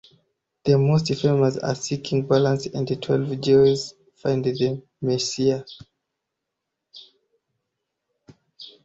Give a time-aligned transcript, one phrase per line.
[0.65, 5.63] The most famous are "Seeking balance" and "Twelve Jews find the Messiah".